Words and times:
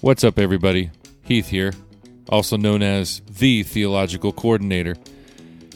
What's 0.00 0.22
up, 0.22 0.38
everybody? 0.38 0.92
Heath 1.22 1.48
here, 1.48 1.72
also 2.28 2.56
known 2.56 2.82
as 2.82 3.20
the 3.28 3.64
Theological 3.64 4.32
Coordinator. 4.32 4.94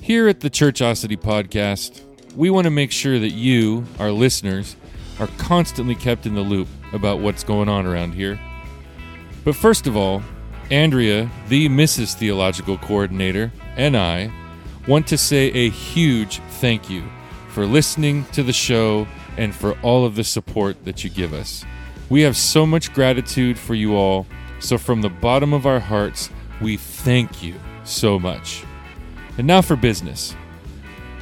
Here 0.00 0.28
at 0.28 0.38
the 0.38 0.48
Churchosity 0.48 1.16
Podcast, 1.16 2.00
we 2.36 2.48
want 2.48 2.66
to 2.66 2.70
make 2.70 2.92
sure 2.92 3.18
that 3.18 3.32
you, 3.32 3.84
our 3.98 4.12
listeners, 4.12 4.76
are 5.18 5.26
constantly 5.38 5.96
kept 5.96 6.24
in 6.24 6.36
the 6.36 6.40
loop 6.40 6.68
about 6.92 7.18
what's 7.18 7.42
going 7.42 7.68
on 7.68 7.84
around 7.84 8.12
here. 8.12 8.38
But 9.44 9.56
first 9.56 9.88
of 9.88 9.96
all, 9.96 10.22
Andrea, 10.70 11.28
the 11.48 11.68
Mrs. 11.68 12.14
Theological 12.14 12.78
Coordinator, 12.78 13.50
and 13.76 13.96
I 13.96 14.32
want 14.86 15.08
to 15.08 15.18
say 15.18 15.48
a 15.48 15.68
huge 15.68 16.38
thank 16.60 16.88
you 16.88 17.02
for 17.48 17.66
listening 17.66 18.26
to 18.26 18.44
the 18.44 18.52
show 18.52 19.08
and 19.36 19.52
for 19.52 19.76
all 19.80 20.06
of 20.06 20.14
the 20.14 20.22
support 20.22 20.84
that 20.84 21.02
you 21.02 21.10
give 21.10 21.32
us. 21.34 21.64
We 22.12 22.20
have 22.20 22.36
so 22.36 22.66
much 22.66 22.92
gratitude 22.92 23.58
for 23.58 23.74
you 23.74 23.96
all, 23.96 24.26
so 24.60 24.76
from 24.76 25.00
the 25.00 25.08
bottom 25.08 25.54
of 25.54 25.64
our 25.64 25.80
hearts, 25.80 26.28
we 26.60 26.76
thank 26.76 27.42
you 27.42 27.54
so 27.84 28.18
much. 28.18 28.64
And 29.38 29.46
now 29.46 29.62
for 29.62 29.76
business. 29.76 30.36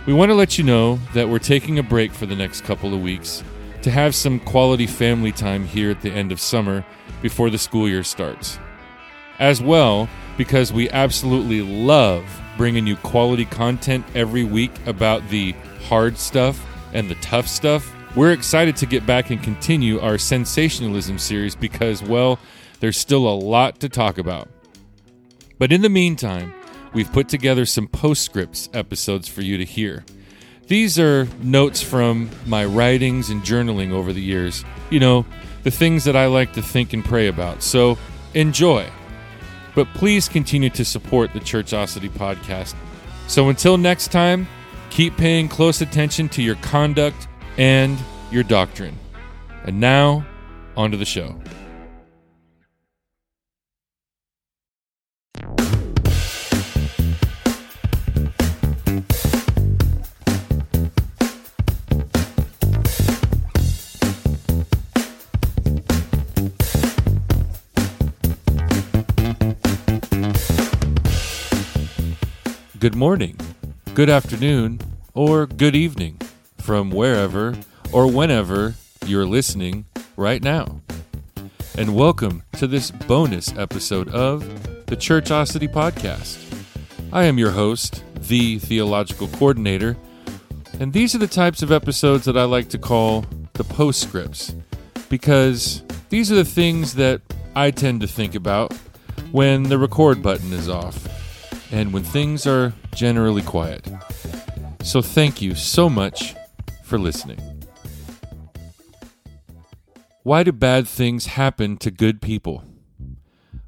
We 0.05 0.13
want 0.13 0.33
to 0.33 0.35
let 0.35 0.59
you 0.59 0.65
know 0.65 0.99
that 1.15 1.29
we're 1.29 1.39
taking 1.39 1.79
a 1.79 1.85
break 1.85 2.13
for 2.13 2.27
the 2.27 2.35
next 2.35 2.63
couple 2.63 2.93
of 2.93 3.01
weeks 3.01 3.45
to 3.83 3.91
have 3.93 4.17
some 4.17 4.41
quality 4.41 4.89
family 4.89 5.31
time 5.31 5.65
here 5.65 5.93
at 5.93 6.01
the 6.01 6.11
end 6.11 6.33
of 6.33 6.41
summer 6.41 6.85
before 7.23 7.51
the 7.51 7.59
school 7.59 7.89
year 7.89 8.03
starts. 8.03 8.59
As 9.39 9.63
well, 9.63 10.09
because 10.37 10.73
we 10.73 10.91
absolutely 10.91 11.63
love 11.63 12.25
bringing 12.57 12.89
you 12.89 12.97
quality 12.97 13.45
content 13.45 14.05
every 14.17 14.43
week 14.43 14.73
about 14.87 15.29
the 15.29 15.53
hard 15.89 16.19
stuff 16.19 16.67
and 16.93 17.09
the 17.09 17.15
tough 17.23 17.47
stuff, 17.47 17.95
we're 18.17 18.33
excited 18.33 18.77
to 18.77 18.87
get 18.87 19.07
back 19.07 19.31
and 19.31 19.43
continue 19.43 20.01
our 20.01 20.19
sensationalism 20.19 21.19
series 21.19 21.55
because, 21.55 22.03
well, 22.03 22.39
there's 22.81 22.97
still 22.97 23.29
a 23.29 23.35
lot 23.35 23.81
to 23.81 23.89
talk 23.89 24.19
about. 24.19 24.49
But 25.59 25.71
in 25.71 25.83
the 25.83 25.89
meantime, 25.89 26.53
we've 26.93 27.13
put 27.13 27.29
together 27.29 27.67
some 27.67 27.87
postscripts 27.87 28.69
episodes 28.73 29.29
for 29.29 29.43
you 29.43 29.59
to 29.59 29.65
hear. 29.65 30.05
These 30.67 30.99
are 30.99 31.29
notes 31.43 31.83
from 31.83 32.31
my 32.47 32.65
writings 32.65 33.31
and 33.31 33.43
journaling 33.43 33.93
over 33.93 34.13
the 34.13 34.23
years. 34.23 34.65
You 34.89 35.01
know, 35.01 35.27
the 35.63 35.71
things 35.71 36.05
that 36.05 36.17
I 36.17 36.27
like 36.27 36.53
to 36.55 36.63
think 36.63 36.93
and 36.93 37.05
pray 37.05 37.29
about. 37.29 37.63
So 37.63 37.99
enjoy. 38.35 38.89
But 39.75 39.87
please 39.95 40.29
continue 40.29 40.71
to 40.71 40.85
support 40.85 41.33
the 41.33 41.41
Churchosity 41.41 42.09
podcast. 42.11 42.75
So 43.29 43.49
until 43.49 43.79
next 43.79 44.11
time, 44.11 44.49
keep 44.91 45.17
paying 45.17 45.49
close 45.49 45.81
attention 45.81 46.29
to 46.31 46.43
your 46.43 46.57
conduct 46.57 47.29
and 47.59 47.99
your 48.31 48.43
doctrine. 48.43 48.99
And 49.65 49.81
now, 49.81 50.25
on 50.77 50.91
to 50.91 50.97
the 50.97 51.05
show. 51.05 51.41
Good 72.79 72.95
morning, 72.95 73.39
good 73.93 74.09
afternoon, 74.09 74.81
or 75.13 75.47
good 75.47 75.77
evening 75.77 76.19
from 76.61 76.91
wherever 76.91 77.57
or 77.93 78.07
whenever 78.07 78.75
you're 79.07 79.27
listening 79.27 79.87
right 80.17 80.43
now. 80.43 80.81
And 81.77 81.95
welcome 81.95 82.43
to 82.59 82.67
this 82.67 82.91
bonus 82.91 83.57
episode 83.57 84.09
of 84.11 84.41
the 84.87 84.97
Churchosity 84.97 85.73
Podcast. 85.73 86.39
I 87.13 87.25
am 87.25 87.39
your 87.39 87.53
host, 87.53 88.05
the 88.15 88.59
Theological 88.59 89.29
Coordinator, 89.29 89.97
and 90.79 90.93
these 90.93 91.15
are 91.15 91.19
the 91.19 91.27
types 91.27 91.63
of 91.63 91.73
episodes 91.73 92.25
that 92.27 92.37
I 92.37 92.45
like 92.45 92.69
to 92.71 92.79
call 92.79 93.25
the 93.55 93.65
postscripts 93.65 94.55
because 95.09 95.83
these 96.11 96.31
are 96.31 96.37
the 96.37 96.45
things 96.45 96.95
that 96.95 97.23
I 97.57 97.71
tend 97.71 98.01
to 98.03 98.07
think 98.07 98.35
about 98.35 98.73
when 99.33 99.65
the 99.65 99.79
record 99.79 100.23
button 100.23 100.53
is 100.53 100.69
off 100.69 101.09
and 101.73 101.93
when 101.93 102.03
things 102.03 102.47
are 102.47 102.73
generally 102.95 103.43
quiet. 103.43 103.89
So, 104.83 105.03
thank 105.03 105.43
you 105.43 105.55
so 105.55 105.91
much 105.91 106.35
for 106.91 106.99
listening. 106.99 107.39
Why 110.25 110.43
do 110.43 110.51
bad 110.51 110.89
things 110.89 111.27
happen 111.27 111.77
to 111.79 111.91
good 111.93 112.21
people? 112.21 112.65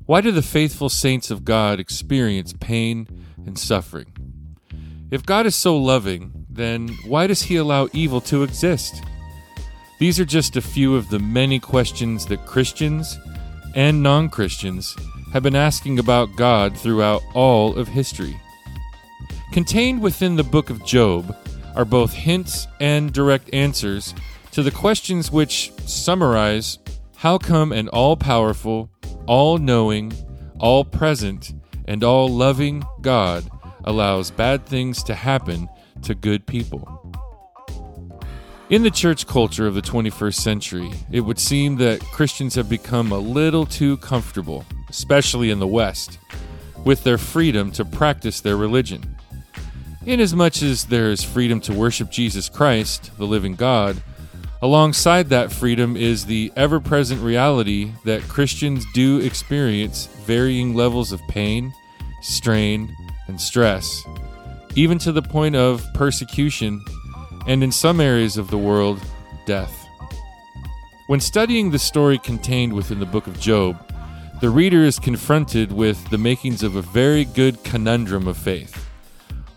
Why 0.07 0.21
do 0.21 0.33
the 0.33 0.43
faithful 0.43 0.89
saints 0.89 1.31
of 1.31 1.45
God 1.45 1.79
experience 1.79 2.53
pain 2.53 3.07
and 3.47 3.57
suffering? 3.57 4.13
If 5.13 5.25
God 5.25 5.47
is 5.47 5.55
so 5.55 5.77
loving, 5.77 6.47
then 6.51 6.89
why 7.07 7.29
does 7.29 7.43
He 7.43 7.57
allow 7.57 7.89
evil 7.93 8.21
to 8.23 8.43
exist? 8.43 9.01
These 10.01 10.19
are 10.19 10.25
just 10.25 10.57
a 10.57 10.61
few 10.61 10.97
of 10.97 11.09
the 11.09 11.21
many 11.21 11.61
questions 11.61 12.27
that 12.27 12.45
Christians 12.45 13.17
and 13.77 14.03
non 14.03 14.31
Christians 14.31 14.97
have 15.33 15.45
been 15.45 15.55
asking 15.55 16.01
about 16.01 16.35
God 16.35 16.77
throughout 16.77 17.23
all 17.35 17.79
of 17.79 17.87
history. 17.87 18.37
Contained 19.53 20.03
within 20.03 20.35
the 20.35 20.43
book 20.43 20.71
of 20.71 20.85
Job 20.85 21.37
are 21.75 21.85
both 21.85 22.13
hints 22.13 22.67
and 22.81 23.13
direct 23.13 23.53
answers 23.53 24.15
to 24.53 24.63
the 24.63 24.71
questions 24.71 25.33
which 25.33 25.73
summarize 25.87 26.79
how 27.17 27.39
come 27.39 27.73
an 27.73 27.89
all 27.89 28.17
powerful, 28.17 28.91
all 29.27 29.59
knowing, 29.59 30.13
all 30.59 30.85
present, 30.85 31.53
and 31.87 32.05
all 32.05 32.29
loving 32.29 32.85
God 33.01 33.49
allows 33.85 34.31
bad 34.31 34.67
things 34.67 35.03
to 35.05 35.15
happen 35.15 35.69
to 36.03 36.15
good 36.15 36.47
people. 36.47 36.99
In 38.71 38.83
the 38.83 38.91
church 38.91 39.27
culture 39.27 39.67
of 39.67 39.75
the 39.75 39.83
21st 39.83 40.35
century, 40.35 40.91
it 41.11 41.21
would 41.21 41.39
seem 41.39 41.77
that 41.77 42.01
Christians 42.01 42.55
have 42.55 42.69
become 42.69 43.13
a 43.13 43.19
little 43.19 43.67
too 43.67 43.99
comfortable, 43.99 44.65
especially 44.89 45.51
in 45.51 45.59
the 45.59 45.67
West, 45.67 46.19
with 46.85 47.05
their 47.05 47.19
freedom 47.19 47.71
to 47.73 47.85
practice 47.85 48.41
their 48.41 48.57
religion. 48.57 49.17
Inasmuch 50.05 50.63
as 50.63 50.87
there 50.87 51.13
is 51.13 51.23
freedom 51.23 51.61
to 51.61 51.73
worship 51.73 52.11
Jesus 52.11 52.49
Christ, 52.49 53.17
the 53.19 53.27
living 53.27 53.55
God, 53.55 54.03
alongside 54.61 55.29
that 55.29 55.53
freedom 55.53 55.97
is 55.97 56.27
the 56.27 56.53
ever 56.57 56.81
present 56.81 57.21
reality 57.21 57.93
that 58.05 58.23
Christians 58.23 58.85
do 58.95 59.21
experience 59.21 60.07
varying 60.27 60.75
levels 60.75 61.13
of 61.13 61.21
pain, 61.29 61.73
strain, 62.21 62.93
and 63.29 63.41
stress, 63.41 64.03
even 64.75 64.99
to 64.99 65.13
the 65.13 65.23
point 65.23 65.55
of 65.55 65.87
persecution 65.95 66.85
and 67.47 67.63
in 67.63 67.71
some 67.71 68.01
areas 68.01 68.37
of 68.37 68.51
the 68.51 68.59
world, 68.59 69.01
death. 69.47 69.87
When 71.07 71.21
studying 71.21 71.71
the 71.71 71.79
story 71.79 72.19
contained 72.19 72.73
within 72.73 72.99
the 72.99 73.07
book 73.07 73.29
of 73.29 73.39
Job, 73.39 73.89
the 74.41 74.51
reader 74.51 74.83
is 74.83 74.99
confronted 74.99 75.71
with 75.71 76.11
the 76.11 76.19
makings 76.19 76.65
of 76.65 76.75
a 76.75 76.83
very 76.83 77.25
good 77.25 77.63
conundrum 77.63 78.27
of 78.27 78.37
faith. 78.37 78.82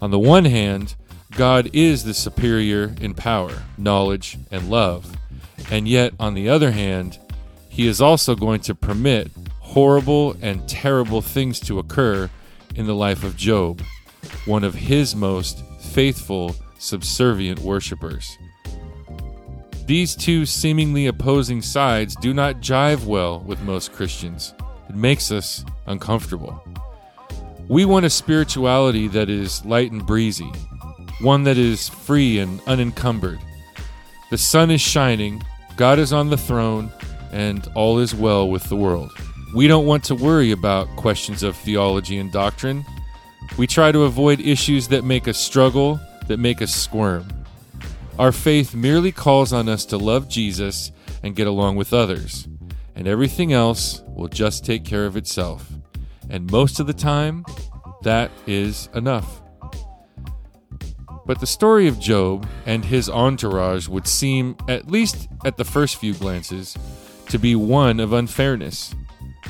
On 0.02 0.12
the 0.12 0.20
one 0.20 0.46
hand, 0.46 0.96
God 1.32 1.70
is 1.74 2.04
the 2.04 2.14
superior 2.14 2.96
in 3.00 3.14
power, 3.14 3.64
knowledge, 3.78 4.38
and 4.52 4.70
love, 4.70 5.18
and 5.72 5.88
yet, 5.88 6.14
on 6.20 6.34
the 6.34 6.50
other 6.50 6.72
hand, 6.72 7.20
He 7.70 7.88
is 7.88 8.02
also 8.02 8.36
going 8.36 8.62
to 8.62 8.76
permit 8.76 9.32
horrible 9.60 10.36
and 10.42 10.68
terrible 10.70 11.22
things 11.22 11.60
to 11.62 11.80
occur 11.80 12.30
in 12.76 12.88
the 12.88 12.96
life 12.96 13.24
of 13.24 13.36
Job, 13.36 13.82
one 14.46 14.64
of 14.64 14.76
His 14.76 15.16
most 15.16 15.64
faithful 15.80 16.56
subservient 16.78 17.60
worshippers. 17.60 18.38
These 19.86 20.16
two 20.16 20.46
seemingly 20.46 21.08
opposing 21.08 21.62
sides 21.62 22.16
do 22.16 22.34
not 22.34 22.58
jive 22.58 23.06
well 23.06 23.40
with 23.40 23.62
most 23.62 23.94
Christians. 23.94 24.54
It 24.90 24.96
makes 24.96 25.32
us 25.32 25.64
uncomfortable. 25.86 26.64
We 27.68 27.84
want 27.84 28.06
a 28.06 28.12
spirituality 28.12 29.08
that 29.10 29.28
is 29.28 29.66
light 29.66 29.92
and 29.92 30.06
breezy, 30.06 30.52
one 31.22 31.44
that 31.46 31.58
is 31.58 31.90
free 31.90 32.38
and 32.38 32.62
unencumbered. 32.68 33.40
The 34.30 34.38
sun 34.38 34.70
is 34.70 34.82
shining, 34.82 35.42
God 35.76 35.98
is 35.98 36.14
on 36.14 36.30
the 36.30 36.38
throne, 36.38 36.92
and 37.32 37.68
all 37.74 37.98
is 37.98 38.14
well 38.14 38.48
with 38.50 38.66
the 38.66 38.76
world. 38.76 39.12
We 39.56 39.68
don't 39.68 39.88
want 39.88 40.04
to 40.06 40.16
worry 40.16 40.52
about 40.52 40.96
questions 40.96 41.42
of 41.42 41.56
theology 41.56 42.18
and 42.18 42.32
doctrine. 42.32 42.86
We 43.58 43.66
try 43.66 43.92
to 43.92 44.04
avoid 44.04 44.40
issues 44.42 44.88
that 44.90 45.04
make 45.04 45.28
us 45.28 45.40
struggle 45.40 46.00
that 46.28 46.38
make 46.38 46.62
us 46.62 46.74
squirm. 46.74 47.28
Our 48.20 48.32
faith 48.32 48.76
merely 48.76 49.12
calls 49.12 49.54
on 49.54 49.68
us 49.68 49.86
to 49.86 49.98
love 49.98 50.30
Jesus 50.30 50.92
and 51.24 51.36
get 51.36 51.48
along 51.48 51.78
with 51.78 51.94
others, 51.94 52.48
and 52.96 53.08
everything 53.08 53.54
else 53.54 54.02
will 54.08 54.28
just 54.28 54.66
take 54.66 54.86
care 54.86 55.06
of 55.06 55.18
itself. 55.18 55.75
And 56.30 56.52
most 56.52 56.80
of 56.80 56.88
the 56.88 56.94
time, 56.94 57.46
that 58.04 58.32
is 58.48 58.90
enough. 58.94 59.42
But 61.26 61.40
the 61.40 61.48
story 61.48 61.88
of 61.88 62.00
Job 62.00 62.48
and 62.66 62.86
his 62.86 63.10
entourage 63.10 63.88
would 63.88 64.08
seem, 64.08 64.56
at 64.68 64.92
least 64.92 65.28
at 65.44 65.58
the 65.58 65.66
first 65.66 65.98
few 65.98 66.14
glances, 66.14 66.78
to 67.30 67.40
be 67.40 67.56
one 67.56 68.00
of 68.00 68.14
unfairness. 68.14 68.94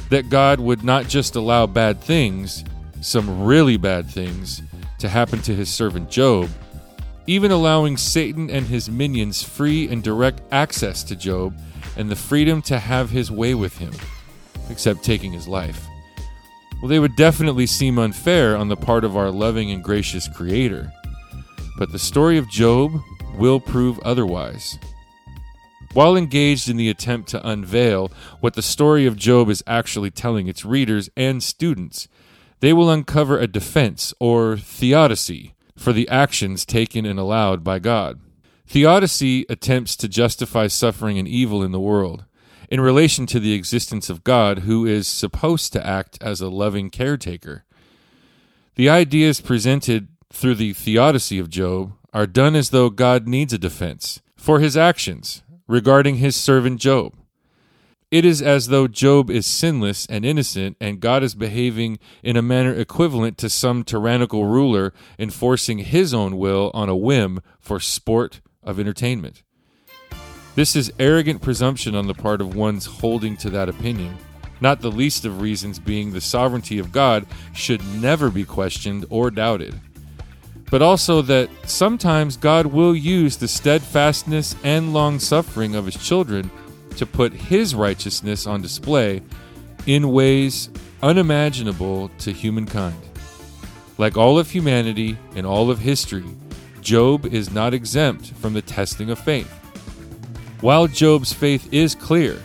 that 0.09 0.29
God 0.29 0.59
would 0.59 0.83
not 0.83 1.07
just 1.07 1.35
allow 1.35 1.65
bad 1.65 2.01
things, 2.01 2.63
some 3.01 3.43
really 3.43 3.77
bad 3.77 4.07
things, 4.07 4.61
to 4.99 5.09
happen 5.09 5.41
to 5.43 5.55
his 5.55 5.69
servant 5.69 6.09
Job, 6.09 6.49
even 7.27 7.51
allowing 7.51 7.97
Satan 7.97 8.49
and 8.49 8.67
his 8.67 8.89
minions 8.89 9.41
free 9.41 9.87
and 9.87 10.03
direct 10.03 10.41
access 10.51 11.03
to 11.05 11.15
Job 11.15 11.57
and 11.97 12.09
the 12.09 12.15
freedom 12.15 12.61
to 12.63 12.77
have 12.77 13.09
his 13.09 13.31
way 13.31 13.55
with 13.55 13.77
him, 13.77 13.93
except 14.69 15.03
taking 15.03 15.31
his 15.31 15.47
life. 15.47 15.87
Well, 16.81 16.89
they 16.89 16.99
would 16.99 17.15
definitely 17.15 17.67
seem 17.67 17.97
unfair 17.97 18.55
on 18.55 18.67
the 18.67 18.75
part 18.75 19.03
of 19.03 19.17
our 19.17 19.31
loving 19.31 19.71
and 19.71 19.83
gracious 19.83 20.27
Creator. 20.27 20.91
But 21.77 21.91
the 21.91 21.99
story 21.99 22.37
of 22.37 22.49
Job 22.49 23.01
will 23.37 23.59
prove 23.59 23.99
otherwise. 23.99 24.77
While 25.93 26.17
engaged 26.17 26.69
in 26.69 26.77
the 26.77 26.89
attempt 26.89 27.29
to 27.29 27.47
unveil 27.47 28.11
what 28.41 28.53
the 28.53 28.61
story 28.61 29.05
of 29.05 29.15
Job 29.15 29.49
is 29.49 29.63
actually 29.65 30.11
telling 30.11 30.47
its 30.47 30.65
readers 30.65 31.09
and 31.15 31.41
students, 31.41 32.07
they 32.59 32.73
will 32.73 32.89
uncover 32.89 33.39
a 33.39 33.47
defense 33.47 34.13
or 34.19 34.57
theodicy 34.57 35.55
for 35.77 35.93
the 35.93 36.07
actions 36.09 36.65
taken 36.65 37.05
and 37.05 37.17
allowed 37.17 37.63
by 37.63 37.79
God. 37.79 38.19
Theodicy 38.67 39.45
attempts 39.49 39.95
to 39.97 40.09
justify 40.09 40.67
suffering 40.67 41.17
and 41.17 41.27
evil 41.27 41.63
in 41.63 41.71
the 41.71 41.79
world 41.79 42.25
in 42.69 42.81
relation 42.81 43.25
to 43.27 43.39
the 43.39 43.53
existence 43.53 44.09
of 44.09 44.23
God, 44.23 44.59
who 44.59 44.85
is 44.85 45.07
supposed 45.07 45.73
to 45.73 45.85
act 45.85 46.17
as 46.21 46.41
a 46.41 46.49
loving 46.49 46.89
caretaker. 46.89 47.65
The 48.75 48.89
ideas 48.89 49.41
presented 49.41 50.07
through 50.31 50.55
the 50.55 50.73
theodicy 50.73 51.39
of 51.39 51.49
Job 51.49 51.93
are 52.13 52.27
done 52.27 52.55
as 52.55 52.69
though 52.69 52.89
God 52.89 53.27
needs 53.27 53.53
a 53.53 53.57
defense 53.57 54.21
for 54.35 54.59
his 54.59 54.75
actions 54.75 55.43
regarding 55.67 56.15
his 56.15 56.35
servant 56.35 56.79
Job. 56.79 57.13
It 58.11 58.23
is 58.23 58.41
as 58.41 58.67
though 58.67 58.87
Job 58.87 59.29
is 59.29 59.45
sinless 59.45 60.05
and 60.05 60.23
innocent, 60.23 60.77
and 60.79 60.99
God 60.99 61.23
is 61.23 61.35
behaving 61.35 61.99
in 62.23 62.37
a 62.37 62.41
manner 62.41 62.73
equivalent 62.73 63.37
to 63.39 63.49
some 63.49 63.83
tyrannical 63.83 64.45
ruler 64.45 64.93
enforcing 65.17 65.79
his 65.79 66.13
own 66.13 66.37
will 66.37 66.71
on 66.73 66.87
a 66.87 66.95
whim 66.95 67.41
for 67.59 67.79
sport 67.79 68.41
of 68.63 68.79
entertainment. 68.79 69.43
This 70.55 70.75
is 70.75 70.91
arrogant 70.99 71.41
presumption 71.41 71.95
on 71.95 72.07
the 72.07 72.13
part 72.13 72.41
of 72.41 72.55
one's 72.55 72.85
holding 72.85 73.37
to 73.37 73.49
that 73.51 73.69
opinion, 73.69 74.17
not 74.61 74.81
the 74.81 74.91
least 74.91 75.25
of 75.25 75.41
reasons 75.41 75.79
being 75.79 76.11
the 76.11 76.21
sovereignty 76.21 76.79
of 76.79 76.91
God 76.91 77.27
should 77.53 77.85
never 78.01 78.29
be 78.29 78.45
questioned 78.45 79.05
or 79.09 79.29
doubted 79.29 79.79
but 80.69 80.81
also 80.81 81.21
that 81.21 81.49
sometimes 81.65 82.37
God 82.37 82.65
will 82.65 82.95
use 82.95 83.37
the 83.37 83.47
steadfastness 83.47 84.55
and 84.63 84.93
long 84.93 85.19
suffering 85.19 85.75
of 85.75 85.85
his 85.85 85.95
children 85.95 86.49
to 86.97 87.05
put 87.05 87.33
his 87.33 87.75
righteousness 87.75 88.47
on 88.47 88.61
display 88.61 89.21
in 89.85 90.11
ways 90.11 90.69
unimaginable 91.03 92.09
to 92.19 92.31
humankind. 92.31 92.99
Like 93.97 94.17
all 94.17 94.39
of 94.39 94.49
humanity 94.49 95.17
and 95.35 95.45
all 95.45 95.69
of 95.69 95.79
history, 95.79 96.25
Job 96.81 97.25
is 97.25 97.51
not 97.51 97.73
exempt 97.73 98.27
from 98.33 98.53
the 98.53 98.61
testing 98.61 99.09
of 99.09 99.19
faith. 99.19 99.64
While 100.61 100.87
Job's 100.87 101.33
faith 101.33 101.67
is 101.73 101.95
clear, 101.95 102.41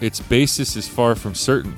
its 0.00 0.20
basis 0.20 0.74
is 0.74 0.88
far 0.88 1.14
from 1.14 1.34
certain. 1.34 1.76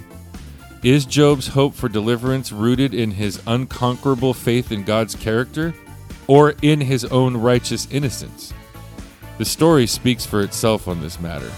Is 0.82 1.04
Job's 1.04 1.48
hope 1.48 1.74
for 1.74 1.88
deliverance 1.88 2.52
rooted 2.52 2.94
in 2.94 3.10
his 3.10 3.42
unconquerable 3.46 4.34
faith 4.34 4.70
in 4.70 4.84
God's 4.84 5.14
character 5.14 5.74
or 6.26 6.54
in 6.62 6.80
his 6.80 7.04
own 7.06 7.36
righteous 7.36 7.88
innocence? 7.90 8.52
The 9.38 9.44
story 9.44 9.86
speaks 9.86 10.24
for 10.24 10.42
itself 10.42 10.86
on 10.86 11.00
this 11.00 11.18
matter. 11.18 11.50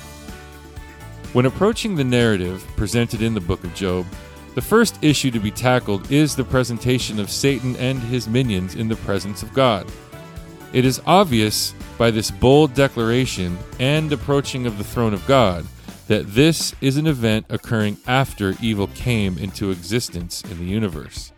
When 1.32 1.44
approaching 1.44 1.94
the 1.94 2.04
narrative 2.04 2.66
presented 2.76 3.20
in 3.20 3.34
the 3.34 3.40
book 3.40 3.62
of 3.64 3.74
Job, 3.74 4.06
the 4.54 4.62
first 4.62 4.98
issue 5.02 5.30
to 5.32 5.38
be 5.38 5.50
tackled 5.50 6.10
is 6.10 6.34
the 6.34 6.44
presentation 6.44 7.20
of 7.20 7.30
Satan 7.30 7.76
and 7.76 8.00
his 8.00 8.26
minions 8.26 8.74
in 8.74 8.88
the 8.88 8.96
presence 8.96 9.42
of 9.42 9.52
God. 9.52 9.86
It 10.72 10.84
is 10.84 11.00
obvious 11.06 11.74
by 11.96 12.10
this 12.10 12.30
bold 12.30 12.74
declaration 12.74 13.58
and 13.78 14.12
approaching 14.12 14.66
of 14.66 14.78
the 14.78 14.84
throne 14.84 15.14
of 15.14 15.26
God 15.26 15.66
that 16.08 16.34
this 16.34 16.74
is 16.80 16.96
an 16.96 17.06
event 17.06 17.46
occurring 17.48 17.96
after 18.06 18.54
evil 18.60 18.86
came 18.88 19.38
into 19.38 19.70
existence 19.70 20.42
in 20.42 20.58
the 20.58 20.64
universe. 20.64 21.32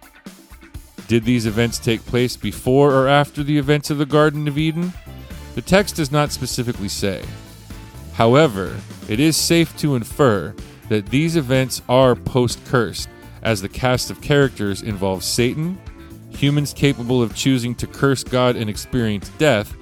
Did 1.07 1.25
these 1.25 1.47
events 1.47 1.79
take 1.79 2.05
place 2.05 2.37
before 2.37 2.93
or 2.93 3.09
after 3.09 3.43
the 3.43 3.57
events 3.57 3.89
of 3.89 3.99
the 3.99 4.05
Garden 4.05 4.47
of 4.47 4.59
Eden? 4.59 4.93
The 5.55 5.63
text 5.63 5.97
does 5.97 6.13
not 6.13 6.33
specifically 6.33 6.89
say. 6.89 7.25
However, 8.13 8.77
it 9.09 9.21
is 9.21 9.37
safe 9.37 9.75
to 9.79 9.97
infer 9.97 10.55
that 10.89 11.07
these 11.07 11.37
events 11.37 11.81
are 11.89 12.15
post 12.15 12.63
cursed, 12.67 13.09
as 13.43 13.63
the 13.63 13.69
cast 13.69 14.11
of 14.11 14.21
characters 14.21 14.83
involves 14.83 15.25
Satan, 15.25 15.81
humans 16.31 16.73
capable 16.73 17.23
of 17.23 17.35
choosing 17.35 17.75
to 17.77 17.87
curse 17.87 18.25
God 18.25 18.57
and 18.57 18.69
experience 18.69 19.29
death, 19.39 19.75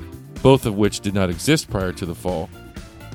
both 0.43 0.67
of 0.67 0.77
which 0.77 1.01
did 1.01 1.15
not 1.15 1.31
exist 1.31 1.71
prior 1.71 1.93
to 1.93 2.07
the 2.07 2.15
fall, 2.15 2.49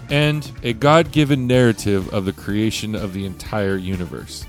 and 0.09 0.51
a 0.63 0.73
God 0.73 1.11
given 1.11 1.47
narrative 1.47 2.13
of 2.13 2.25
the 2.25 2.33
creation 2.33 2.95
of 2.95 3.13
the 3.13 3.25
entire 3.25 3.77
universe. 3.77 4.45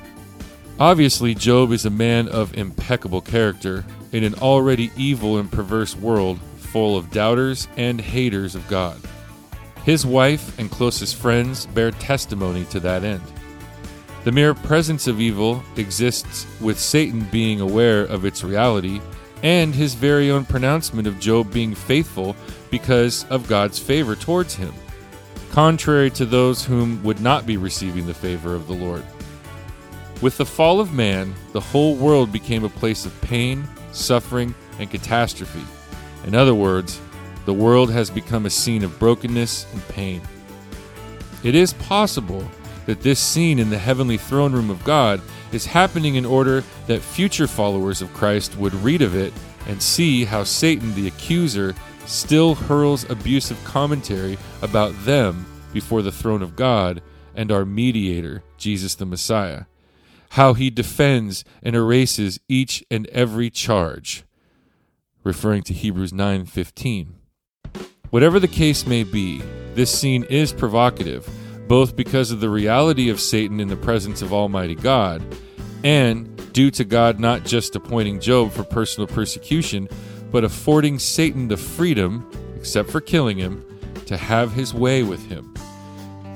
Obviously, 0.80 1.34
Job 1.34 1.70
is 1.70 1.84
a 1.84 1.90
man 1.90 2.28
of 2.28 2.56
impeccable 2.56 3.20
character 3.20 3.84
in 4.10 4.24
an 4.24 4.34
already 4.36 4.90
evil 4.96 5.38
and 5.38 5.50
perverse 5.50 5.94
world 5.96 6.40
full 6.56 6.96
of 6.96 7.10
doubters 7.10 7.68
and 7.76 8.00
haters 8.00 8.54
of 8.54 8.66
God. 8.68 9.00
His 9.84 10.06
wife 10.06 10.58
and 10.58 10.70
closest 10.70 11.16
friends 11.16 11.66
bear 11.66 11.90
testimony 11.90 12.64
to 12.66 12.80
that 12.80 13.04
end. 13.04 13.22
The 14.24 14.32
mere 14.32 14.54
presence 14.54 15.06
of 15.06 15.20
evil 15.20 15.62
exists 15.76 16.46
with 16.60 16.78
Satan 16.78 17.26
being 17.32 17.60
aware 17.60 18.02
of 18.04 18.24
its 18.24 18.44
reality 18.44 19.00
and 19.42 19.74
his 19.74 19.94
very 19.94 20.30
own 20.30 20.44
pronouncement 20.44 21.08
of 21.08 21.18
Job 21.18 21.52
being 21.52 21.74
faithful 21.74 22.36
because 22.70 23.24
of 23.30 23.48
God's 23.48 23.78
favor 23.78 24.14
towards 24.14 24.54
him 24.54 24.72
contrary 25.52 26.10
to 26.10 26.24
those 26.24 26.64
whom 26.64 27.02
would 27.02 27.20
not 27.20 27.46
be 27.46 27.58
receiving 27.58 28.06
the 28.06 28.14
favor 28.14 28.54
of 28.54 28.66
the 28.66 28.72
Lord. 28.72 29.04
With 30.22 30.38
the 30.38 30.46
fall 30.46 30.80
of 30.80 30.94
man, 30.94 31.34
the 31.52 31.60
whole 31.60 31.94
world 31.94 32.32
became 32.32 32.64
a 32.64 32.70
place 32.70 33.04
of 33.04 33.20
pain, 33.20 33.68
suffering, 33.92 34.54
and 34.78 34.90
catastrophe. 34.90 35.64
In 36.26 36.34
other 36.34 36.54
words, 36.54 37.00
the 37.44 37.52
world 37.52 37.90
has 37.90 38.08
become 38.08 38.46
a 38.46 38.50
scene 38.50 38.82
of 38.82 38.98
brokenness 38.98 39.66
and 39.72 39.86
pain. 39.88 40.22
It 41.44 41.54
is 41.54 41.74
possible 41.74 42.48
that 42.86 43.02
this 43.02 43.20
scene 43.20 43.58
in 43.58 43.70
the 43.70 43.78
heavenly 43.78 44.16
throne 44.16 44.52
room 44.52 44.70
of 44.70 44.84
God 44.84 45.20
is 45.52 45.66
happening 45.66 46.16
in 46.16 46.24
order 46.24 46.64
that 46.86 47.02
future 47.02 47.46
followers 47.46 48.02
of 48.02 48.12
Christ 48.12 48.56
would 48.56 48.74
read 48.74 49.02
of 49.02 49.14
it 49.14 49.32
and 49.66 49.80
see 49.80 50.24
how 50.24 50.44
Satan, 50.44 50.94
the 50.94 51.06
accuser, 51.06 51.74
still 52.06 52.54
hurls 52.54 53.08
abusive 53.08 53.62
commentary 53.64 54.38
about 54.60 54.92
them 55.04 55.46
before 55.72 56.02
the 56.02 56.12
throne 56.12 56.42
of 56.42 56.56
God 56.56 57.02
and 57.34 57.50
our 57.52 57.64
mediator, 57.64 58.42
Jesus 58.58 58.94
the 58.94 59.06
Messiah. 59.06 59.64
How 60.30 60.54
he 60.54 60.70
defends 60.70 61.44
and 61.62 61.76
erases 61.76 62.40
each 62.48 62.82
and 62.90 63.06
every 63.08 63.50
charge, 63.50 64.24
referring 65.24 65.62
to 65.64 65.74
Hebrews 65.74 66.12
9:15. 66.12 67.14
Whatever 68.10 68.40
the 68.40 68.48
case 68.48 68.86
may 68.86 69.04
be, 69.04 69.42
this 69.74 69.90
scene 69.90 70.24
is 70.24 70.52
provocative, 70.52 71.28
both 71.72 71.96
because 71.96 72.30
of 72.30 72.40
the 72.40 72.50
reality 72.50 73.08
of 73.08 73.18
Satan 73.18 73.58
in 73.58 73.68
the 73.68 73.76
presence 73.78 74.20
of 74.20 74.30
Almighty 74.30 74.74
God, 74.74 75.22
and 75.82 76.52
due 76.52 76.70
to 76.70 76.84
God 76.84 77.18
not 77.18 77.46
just 77.46 77.74
appointing 77.74 78.20
Job 78.20 78.52
for 78.52 78.62
personal 78.62 79.06
persecution, 79.06 79.88
but 80.30 80.44
affording 80.44 80.98
Satan 80.98 81.48
the 81.48 81.56
freedom, 81.56 82.30
except 82.56 82.90
for 82.90 83.00
killing 83.00 83.38
him, 83.38 83.64
to 84.04 84.18
have 84.18 84.52
his 84.52 84.74
way 84.74 85.02
with 85.02 85.26
him. 85.30 85.54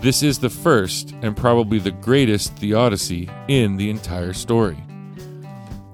This 0.00 0.22
is 0.22 0.38
the 0.38 0.48
first 0.48 1.14
and 1.20 1.36
probably 1.36 1.80
the 1.80 1.90
greatest 1.90 2.56
theodicy 2.56 3.28
in 3.46 3.76
the 3.76 3.90
entire 3.90 4.32
story. 4.32 4.82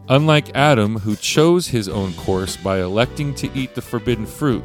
Unlike 0.09 0.55
Adam, 0.55 1.01
who 1.01 1.17
chose 1.17 1.67
his 1.67 1.89
own 1.89 2.13
course 2.13 2.57
by 2.57 2.81
electing 2.81 3.35
to 3.35 3.51
eat 3.59 3.75
the 3.75 3.83
forbidden 3.83 4.25
fruit, 4.25 4.65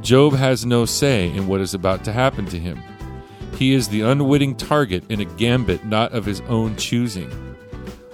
Job 0.00 0.32
has 0.32 0.64
no 0.64 0.86
say 0.86 1.28
in 1.28 1.46
what 1.46 1.60
is 1.60 1.74
about 1.74 2.02
to 2.04 2.14
happen 2.14 2.46
to 2.46 2.58
him. 2.58 2.82
He 3.56 3.74
is 3.74 3.88
the 3.88 4.02
unwitting 4.02 4.56
target 4.56 5.04
in 5.10 5.20
a 5.20 5.24
gambit 5.24 5.84
not 5.84 6.12
of 6.12 6.24
his 6.24 6.40
own 6.42 6.76
choosing. 6.76 7.30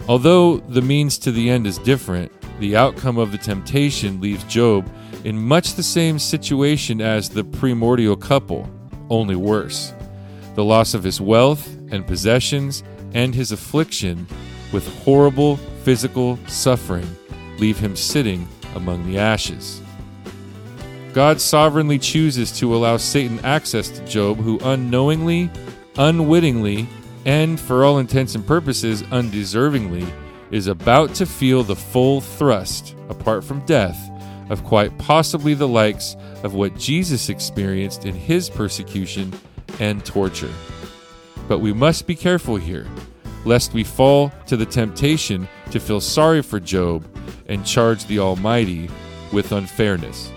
Although 0.08 0.58
the 0.58 0.82
means 0.82 1.18
to 1.18 1.32
the 1.32 1.50
end 1.50 1.66
is 1.66 1.78
different, 1.78 2.32
the 2.60 2.76
outcome 2.76 3.18
of 3.18 3.32
the 3.32 3.38
temptation 3.38 4.20
leaves 4.20 4.44
Job 4.44 4.88
in 5.24 5.36
much 5.36 5.74
the 5.74 5.82
same 5.82 6.18
situation 6.18 7.00
as 7.00 7.28
the 7.28 7.44
primordial 7.44 8.16
couple, 8.16 8.70
only 9.10 9.36
worse. 9.36 9.92
The 10.54 10.64
loss 10.64 10.94
of 10.94 11.02
his 11.02 11.20
wealth 11.20 11.66
and 11.90 12.06
possessions 12.06 12.82
and 13.14 13.34
his 13.34 13.52
affliction 13.52 14.26
with 14.72 14.86
horrible 15.04 15.56
physical 15.84 16.38
suffering 16.46 17.06
leave 17.58 17.78
him 17.78 17.96
sitting 17.96 18.46
among 18.74 19.06
the 19.06 19.18
ashes. 19.18 19.80
God 21.16 21.40
sovereignly 21.40 21.98
chooses 21.98 22.52
to 22.58 22.76
allow 22.76 22.98
Satan 22.98 23.40
access 23.42 23.88
to 23.88 24.04
Job, 24.04 24.36
who 24.36 24.58
unknowingly, 24.58 25.50
unwittingly, 25.96 26.86
and 27.24 27.58
for 27.58 27.86
all 27.86 28.00
intents 28.00 28.34
and 28.34 28.46
purposes 28.46 29.02
undeservingly, 29.04 30.06
is 30.50 30.66
about 30.66 31.14
to 31.14 31.24
feel 31.24 31.62
the 31.62 31.74
full 31.74 32.20
thrust, 32.20 32.94
apart 33.08 33.44
from 33.44 33.64
death, 33.64 33.96
of 34.50 34.62
quite 34.62 34.98
possibly 34.98 35.54
the 35.54 35.66
likes 35.66 36.16
of 36.42 36.52
what 36.52 36.76
Jesus 36.76 37.30
experienced 37.30 38.04
in 38.04 38.14
his 38.14 38.50
persecution 38.50 39.32
and 39.80 40.04
torture. 40.04 40.52
But 41.48 41.60
we 41.60 41.72
must 41.72 42.06
be 42.06 42.14
careful 42.14 42.56
here, 42.56 42.86
lest 43.46 43.72
we 43.72 43.84
fall 43.84 44.30
to 44.48 44.56
the 44.58 44.66
temptation 44.66 45.48
to 45.70 45.80
feel 45.80 46.02
sorry 46.02 46.42
for 46.42 46.60
Job 46.60 47.06
and 47.48 47.64
charge 47.64 48.04
the 48.04 48.18
Almighty 48.18 48.90
with 49.32 49.52
unfairness. 49.52 50.30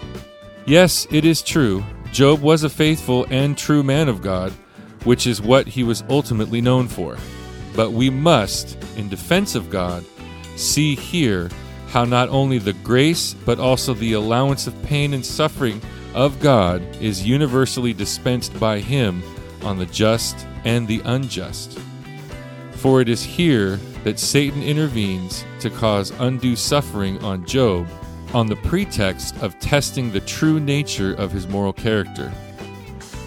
Yes, 0.70 1.08
it 1.10 1.26
is 1.26 1.42
true, 1.42 1.84
Job 2.12 2.42
was 2.44 2.62
a 2.62 2.70
faithful 2.70 3.26
and 3.32 3.58
true 3.58 3.82
man 3.82 4.08
of 4.08 4.22
God, 4.22 4.52
which 5.04 5.26
is 5.26 5.42
what 5.42 5.66
he 5.66 5.82
was 5.82 6.04
ultimately 6.12 6.62
known 6.62 6.88
for. 6.88 7.18
But 7.76 7.92
we 7.92 8.12
must, 8.12 8.78
in 8.96 9.10
defense 9.10 9.56
of 9.56 9.72
God, 9.72 10.06
see 10.58 10.94
here 10.94 11.50
how 11.88 12.06
not 12.06 12.30
only 12.30 12.60
the 12.60 12.74
grace 12.74 13.34
but 13.34 13.60
also 13.60 13.96
the 13.96 14.14
allowance 14.14 14.68
of 14.68 14.84
pain 14.84 15.16
and 15.16 15.26
suffering 15.26 15.82
of 16.14 16.40
God 16.40 16.84
is 17.02 17.26
universally 17.26 17.92
dispensed 17.92 18.60
by 18.60 18.78
Him 18.78 19.24
on 19.64 19.80
the 19.80 19.88
just 19.88 20.46
and 20.66 20.88
the 20.88 21.02
unjust. 21.06 21.80
For 22.74 23.02
it 23.02 23.10
is 23.10 23.24
here 23.24 23.78
that 24.04 24.20
Satan 24.20 24.62
intervenes 24.62 25.44
to 25.62 25.72
cause 25.72 26.14
undue 26.20 26.56
suffering 26.56 27.18
on 27.24 27.44
Job 27.48 27.88
on 28.34 28.48
the 28.48 28.56
pretext 28.56 29.38
of 29.42 29.58
testing 29.60 30.12
the 30.12 30.20
true 30.22 30.60
nature 30.60 31.14
of 31.14 31.32
his 31.32 31.48
moral 31.48 31.74
character. 31.74 32.32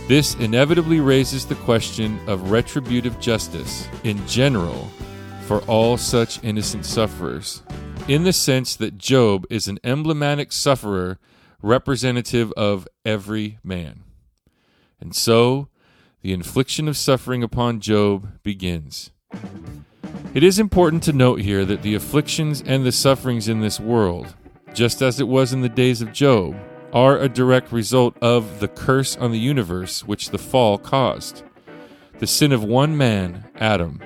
This 0.08 0.34
inevitably 0.34 1.00
raises 1.00 1.46
the 1.46 1.54
question 1.56 2.18
of 2.28 2.50
retributive 2.50 3.18
justice 3.20 3.88
in 4.04 4.24
general 4.26 4.88
for 5.46 5.60
all 5.62 5.96
such 5.96 6.42
innocent 6.44 6.84
sufferers, 6.84 7.62
in 8.08 8.24
the 8.24 8.32
sense 8.32 8.76
that 8.76 8.98
Job 8.98 9.46
is 9.50 9.68
an 9.68 9.78
emblematic 9.84 10.52
sufferer 10.52 11.18
representative 11.62 12.52
of 12.52 12.88
every 13.04 13.58
man. 13.62 14.02
And 15.00 15.14
so, 15.14 15.68
the 16.20 16.32
infliction 16.32 16.88
of 16.88 16.96
suffering 16.96 17.42
upon 17.42 17.80
Job 17.80 18.42
begins. 18.42 19.10
It 20.34 20.42
is 20.42 20.58
important 20.58 21.02
to 21.04 21.12
note 21.12 21.40
here 21.40 21.64
that 21.64 21.82
the 21.82 21.94
afflictions 21.94 22.62
and 22.64 22.84
the 22.84 22.92
sufferings 22.92 23.48
in 23.48 23.60
this 23.60 23.78
world, 23.78 24.34
just 24.74 25.02
as 25.02 25.20
it 25.20 25.28
was 25.28 25.52
in 25.52 25.60
the 25.60 25.68
days 25.68 26.02
of 26.02 26.12
Job, 26.12 26.56
are 26.92 27.18
a 27.18 27.28
direct 27.28 27.72
result 27.72 28.16
of 28.20 28.60
the 28.60 28.68
curse 28.68 29.16
on 29.16 29.32
the 29.32 29.38
universe 29.38 30.04
which 30.04 30.30
the 30.30 30.38
fall 30.38 30.78
caused. 30.78 31.42
The 32.18 32.26
sin 32.26 32.52
of 32.52 32.62
one 32.62 32.96
man, 32.96 33.44
Adam, 33.56 34.00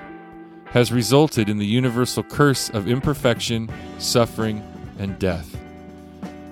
has 0.67 0.91
resulted 0.91 1.49
in 1.49 1.57
the 1.57 1.65
universal 1.65 2.23
curse 2.23 2.69
of 2.69 2.87
imperfection, 2.87 3.69
suffering, 3.99 4.63
and 4.99 5.17
death. 5.19 5.57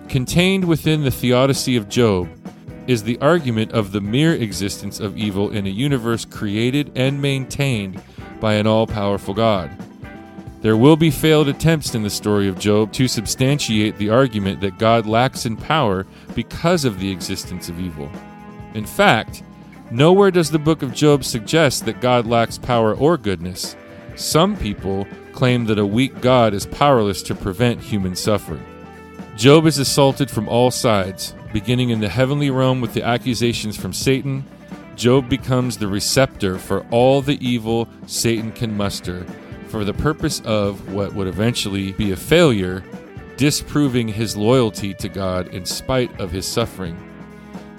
Contained 0.09 0.65
within 0.65 1.03
the 1.03 1.11
theodicy 1.11 1.75
of 1.75 1.89
Job 1.89 2.29
is 2.87 3.03
the 3.03 3.17
argument 3.19 3.71
of 3.71 3.91
the 3.91 4.01
mere 4.01 4.33
existence 4.33 4.99
of 4.99 5.17
evil 5.17 5.51
in 5.51 5.65
a 5.65 5.69
universe 5.69 6.25
created 6.25 6.91
and 6.95 7.21
maintained 7.21 8.01
by 8.39 8.53
an 8.53 8.67
all 8.67 8.85
powerful 8.85 9.33
God. 9.33 9.75
There 10.65 10.75
will 10.75 10.97
be 10.97 11.11
failed 11.11 11.47
attempts 11.47 11.93
in 11.93 12.01
the 12.01 12.09
story 12.09 12.47
of 12.47 12.57
Job 12.57 12.91
to 12.93 13.07
substantiate 13.07 13.99
the 13.99 14.09
argument 14.09 14.61
that 14.61 14.79
God 14.79 15.05
lacks 15.05 15.45
in 15.45 15.55
power 15.55 16.07
because 16.33 16.85
of 16.85 16.99
the 16.99 17.11
existence 17.11 17.69
of 17.69 17.79
evil. 17.79 18.09
In 18.73 18.83
fact, 18.83 19.43
nowhere 19.91 20.31
does 20.31 20.49
the 20.49 20.57
book 20.57 20.81
of 20.81 20.91
Job 20.91 21.23
suggest 21.23 21.85
that 21.85 22.01
God 22.01 22.25
lacks 22.25 22.57
power 22.57 22.95
or 22.95 23.15
goodness. 23.15 23.75
Some 24.15 24.57
people 24.57 25.05
claim 25.33 25.65
that 25.65 25.77
a 25.77 25.85
weak 25.85 26.19
God 26.19 26.55
is 26.55 26.65
powerless 26.65 27.21
to 27.21 27.35
prevent 27.35 27.79
human 27.79 28.15
suffering. 28.15 28.65
Job 29.35 29.67
is 29.67 29.77
assaulted 29.77 30.31
from 30.31 30.49
all 30.49 30.71
sides, 30.71 31.35
beginning 31.53 31.91
in 31.91 31.99
the 31.99 32.09
heavenly 32.09 32.49
realm 32.49 32.81
with 32.81 32.95
the 32.95 33.03
accusations 33.03 33.77
from 33.77 33.93
Satan. 33.93 34.43
Job 34.95 35.29
becomes 35.29 35.77
the 35.77 35.87
receptor 35.87 36.57
for 36.57 36.83
all 36.89 37.21
the 37.21 37.37
evil 37.47 37.87
Satan 38.07 38.51
can 38.51 38.75
muster 38.75 39.27
for 39.75 39.83
the 39.83 39.93
purpose 39.93 40.41
of 40.45 40.93
what 40.93 41.13
would 41.13 41.27
eventually 41.27 41.91
be 41.91 42.13
a 42.13 42.15
failure, 42.15 42.81
disproving 43.35 44.07
his 44.07 44.37
loyalty 44.37 44.93
to 44.93 45.09
God 45.09 45.49
in 45.49 45.65
spite 45.65 46.17
of 46.17 46.31
his 46.31 46.45
suffering. 46.45 46.97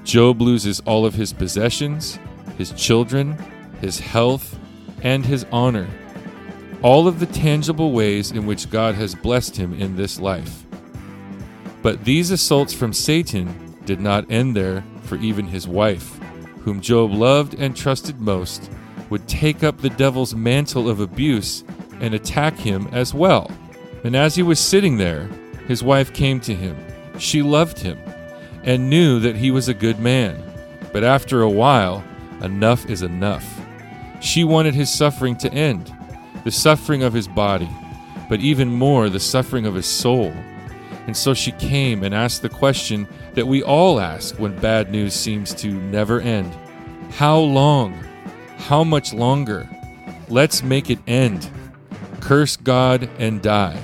Job 0.04 0.42
loses 0.42 0.80
all 0.80 1.06
of 1.06 1.14
his 1.14 1.32
possessions, 1.32 2.18
his 2.58 2.72
children, 2.72 3.34
his 3.80 3.98
health, 3.98 4.58
and 5.02 5.24
his 5.24 5.46
honor, 5.50 5.88
all 6.82 7.08
of 7.08 7.18
the 7.18 7.24
tangible 7.24 7.92
ways 7.92 8.30
in 8.30 8.44
which 8.44 8.68
God 8.68 8.94
has 8.96 9.14
blessed 9.14 9.56
him 9.56 9.72
in 9.72 9.96
this 9.96 10.20
life. 10.20 10.66
But 11.80 12.04
these 12.04 12.30
assaults 12.30 12.74
from 12.74 12.92
Satan 12.92 13.74
did 13.86 14.02
not 14.02 14.30
end 14.30 14.54
there 14.54 14.84
for 15.04 15.16
even 15.16 15.46
his 15.46 15.66
wife, 15.66 16.18
whom 16.60 16.82
Job 16.82 17.10
loved 17.10 17.54
and 17.54 17.74
trusted 17.74 18.20
most, 18.20 18.70
would 19.08 19.26
take 19.26 19.64
up 19.64 19.78
the 19.78 19.88
devil's 19.88 20.34
mantle 20.34 20.90
of 20.90 21.00
abuse 21.00 21.64
and 22.00 22.14
attack 22.14 22.56
him 22.56 22.88
as 22.92 23.14
well. 23.14 23.50
And 24.04 24.14
as 24.14 24.34
he 24.34 24.42
was 24.42 24.60
sitting 24.60 24.98
there, 24.98 25.28
his 25.66 25.82
wife 25.82 26.12
came 26.12 26.40
to 26.40 26.54
him. 26.54 26.76
She 27.18 27.42
loved 27.42 27.78
him 27.78 27.98
and 28.62 28.90
knew 28.90 29.20
that 29.20 29.36
he 29.36 29.50
was 29.50 29.68
a 29.68 29.74
good 29.74 29.98
man. 29.98 30.42
But 30.92 31.04
after 31.04 31.42
a 31.42 31.50
while, 31.50 32.04
enough 32.42 32.88
is 32.88 33.02
enough. 33.02 33.60
She 34.20 34.44
wanted 34.44 34.74
his 34.74 34.92
suffering 34.92 35.36
to 35.38 35.52
end, 35.52 35.94
the 36.44 36.50
suffering 36.50 37.02
of 37.02 37.12
his 37.12 37.28
body, 37.28 37.68
but 38.28 38.40
even 38.40 38.72
more 38.72 39.08
the 39.08 39.20
suffering 39.20 39.66
of 39.66 39.74
his 39.74 39.86
soul. 39.86 40.32
And 41.06 41.16
so 41.16 41.34
she 41.34 41.52
came 41.52 42.02
and 42.02 42.14
asked 42.14 42.42
the 42.42 42.48
question 42.48 43.06
that 43.34 43.46
we 43.46 43.62
all 43.62 44.00
ask 44.00 44.36
when 44.36 44.58
bad 44.58 44.90
news 44.90 45.14
seems 45.14 45.54
to 45.56 45.68
never 45.68 46.20
end 46.20 46.52
How 47.12 47.38
long? 47.38 47.92
How 48.58 48.82
much 48.82 49.12
longer? 49.12 49.68
Let's 50.28 50.62
make 50.62 50.90
it 50.90 50.98
end 51.06 51.48
curse 52.26 52.56
God 52.56 53.08
and 53.20 53.40
die. 53.40 53.80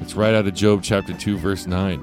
It's 0.00 0.16
right 0.16 0.34
out 0.34 0.48
of 0.48 0.54
Job 0.54 0.82
chapter 0.82 1.12
2, 1.12 1.38
verse 1.38 1.68
9. 1.68 2.00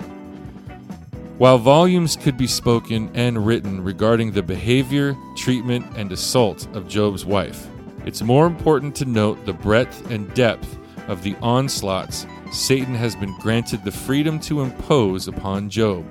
While 1.38 1.58
volumes 1.58 2.16
could 2.16 2.38
be 2.38 2.48
spoken 2.48 3.12
and 3.14 3.46
written 3.46 3.84
regarding 3.84 4.32
the 4.32 4.42
behavior, 4.42 5.18
treatment, 5.36 5.86
and 5.98 6.14
assault 6.14 6.66
of 6.74 6.88
Job's 6.88 7.26
wife, 7.26 7.68
it's 8.06 8.22
more 8.22 8.48
important 8.48 8.96
to 8.96 9.06
note 9.06 9.46
the 9.46 9.52
breadth 9.52 10.10
and 10.10 10.34
depth 10.34 10.78
of 11.10 11.24
the 11.24 11.36
onslaughts 11.42 12.26
Satan 12.54 12.96
has 12.96 13.14
been 13.14 13.38
granted 13.40 13.84
the 13.84 13.92
freedom 13.92 14.40
to 14.42 14.62
impose 14.62 15.28
upon 15.28 15.70
Job. 15.70 16.06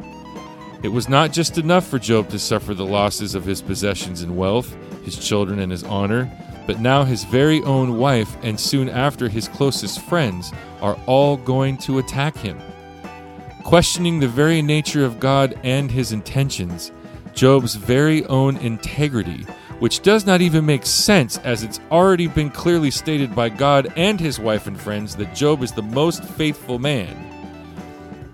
It 0.83 0.89
was 0.89 1.09
not 1.09 1.33
just 1.33 1.57
enough 1.57 1.87
for 1.87 1.99
Job 1.99 2.29
to 2.29 2.39
suffer 2.39 2.75
the 2.75 2.85
losses 2.85 3.35
of 3.35 3.47
his 3.47 3.63
possessions 3.63 4.21
and 4.21 4.37
wealth, 4.37 4.77
his 5.07 5.17
children 5.17 5.59
and 5.59 5.73
his 5.73 5.85
honor, 5.85 6.31
but 6.67 6.81
now 6.81 7.05
his 7.05 7.25
very 7.25 7.63
own 7.63 7.99
wife 7.99 8.37
and 8.43 8.59
soon 8.59 8.89
after 8.89 9.29
his 9.29 9.49
closest 9.49 10.01
friends 10.01 10.53
are 10.81 10.99
all 11.07 11.37
going 11.37 11.77
to 11.79 11.99
attack 11.99 12.37
him. 12.37 12.59
Questioning 13.63 14.21
the 14.21 14.29
very 14.29 14.63
nature 14.63 15.05
of 15.05 15.21
God 15.21 15.59
and 15.63 15.91
his 15.91 16.13
intentions, 16.13 16.93
Job's 17.35 17.75
very 17.75 18.25
own 18.27 18.57
integrity, 18.59 19.47
which 19.79 20.03
does 20.03 20.27
not 20.27 20.41
even 20.41 20.65
make 20.65 20.87
sense 20.87 21.39
as 21.39 21.63
it's 21.63 21.81
already 21.91 22.27
been 22.27 22.51
clearly 22.51 22.91
stated 22.91 23.35
by 23.35 23.49
God 23.49 23.93
and 23.97 24.21
his 24.21 24.39
wife 24.39 24.67
and 24.67 24.81
friends 24.81 25.17
that 25.17 25.35
Job 25.35 25.63
is 25.63 25.73
the 25.73 25.83
most 25.83 26.23
faithful 26.25 26.79
man. 26.79 27.31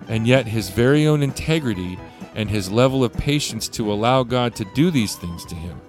And 0.07 0.27
yet, 0.27 0.45
his 0.45 0.69
very 0.69 1.07
own 1.07 1.23
integrity 1.23 1.97
and 2.35 2.49
his 2.49 2.69
level 2.69 3.03
of 3.03 3.13
patience 3.13 3.67
to 3.69 3.91
allow 3.91 4.23
God 4.23 4.55
to 4.55 4.65
do 4.75 4.91
these 4.91 5.15
things 5.15 5.45
to 5.45 5.55
him 5.55 5.79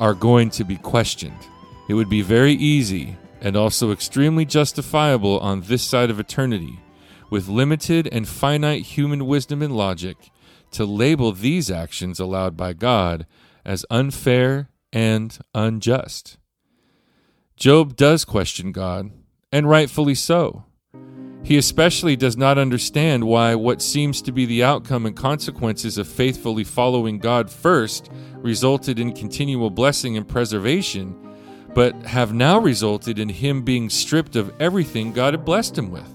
are 0.00 0.14
going 0.14 0.50
to 0.50 0.64
be 0.64 0.76
questioned. 0.76 1.38
It 1.88 1.94
would 1.94 2.08
be 2.08 2.22
very 2.22 2.54
easy 2.54 3.16
and 3.40 3.56
also 3.56 3.92
extremely 3.92 4.44
justifiable 4.44 5.38
on 5.40 5.62
this 5.62 5.82
side 5.82 6.10
of 6.10 6.18
eternity, 6.18 6.80
with 7.30 7.48
limited 7.48 8.08
and 8.10 8.26
finite 8.26 8.82
human 8.82 9.26
wisdom 9.26 9.62
and 9.62 9.76
logic, 9.76 10.16
to 10.72 10.84
label 10.84 11.32
these 11.32 11.70
actions 11.70 12.18
allowed 12.18 12.56
by 12.56 12.72
God 12.72 13.26
as 13.64 13.86
unfair 13.90 14.68
and 14.92 15.38
unjust. 15.54 16.38
Job 17.56 17.96
does 17.96 18.24
question 18.24 18.72
God, 18.72 19.10
and 19.52 19.68
rightfully 19.68 20.14
so. 20.14 20.64
He 21.42 21.56
especially 21.56 22.16
does 22.16 22.36
not 22.36 22.58
understand 22.58 23.24
why 23.24 23.54
what 23.54 23.80
seems 23.80 24.20
to 24.22 24.32
be 24.32 24.44
the 24.44 24.62
outcome 24.62 25.06
and 25.06 25.16
consequences 25.16 25.96
of 25.96 26.06
faithfully 26.06 26.64
following 26.64 27.18
God 27.18 27.50
first 27.50 28.10
resulted 28.36 28.98
in 28.98 29.12
continual 29.12 29.70
blessing 29.70 30.16
and 30.16 30.28
preservation, 30.28 31.16
but 31.74 31.94
have 32.02 32.34
now 32.34 32.58
resulted 32.58 33.18
in 33.18 33.28
him 33.28 33.62
being 33.62 33.88
stripped 33.88 34.36
of 34.36 34.52
everything 34.60 35.12
God 35.12 35.34
had 35.34 35.44
blessed 35.44 35.78
him 35.78 35.90
with. 35.90 36.14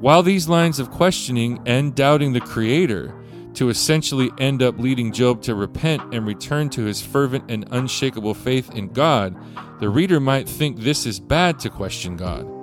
While 0.00 0.22
these 0.22 0.48
lines 0.48 0.78
of 0.78 0.90
questioning 0.90 1.60
and 1.66 1.94
doubting 1.94 2.32
the 2.32 2.40
Creator 2.40 3.14
to 3.54 3.70
essentially 3.70 4.30
end 4.38 4.62
up 4.62 4.78
leading 4.78 5.10
Job 5.10 5.42
to 5.42 5.54
repent 5.54 6.14
and 6.14 6.26
return 6.26 6.68
to 6.70 6.84
his 6.84 7.02
fervent 7.02 7.50
and 7.50 7.66
unshakable 7.70 8.34
faith 8.34 8.70
in 8.74 8.92
God, 8.92 9.34
the 9.80 9.88
reader 9.88 10.20
might 10.20 10.48
think 10.48 10.78
this 10.78 11.06
is 11.06 11.18
bad 11.18 11.58
to 11.60 11.70
question 11.70 12.16
God. 12.16 12.55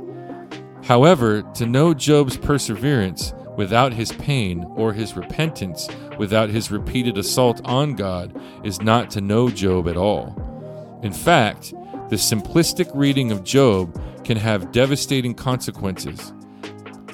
However, 0.84 1.44
to 1.56 1.66
know 1.66 1.94
Job's 1.94 2.36
perseverance 2.36 3.34
without 3.56 3.94
his 3.94 4.12
pain 4.12 4.66
or 4.76 4.92
his 4.92 5.16
repentance 5.16 5.88
without 6.18 6.50
his 6.50 6.72
repeated 6.72 7.18
assault 7.18 7.62
on 7.64 7.96
God 7.96 8.40
is 8.64 8.82
not 8.82 9.10
to 9.12 9.22
know 9.22 9.50
Job 9.50 9.88
at 9.88 9.98
all. 9.98 11.00
In 11.02 11.14
fact, 11.14 11.74
the 12.10 12.18
simplistic 12.18 12.92
reading 12.94 13.32
of 13.32 13.44
Job 13.44 14.00
can 14.26 14.38
have 14.38 14.72
devastating 14.72 15.34
consequences. 15.34 16.34